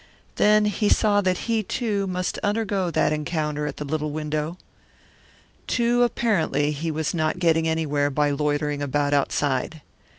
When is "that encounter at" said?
2.89-3.77